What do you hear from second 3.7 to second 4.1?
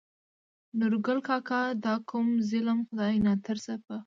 په